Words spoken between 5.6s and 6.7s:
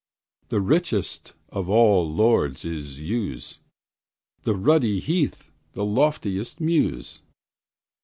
the loftiest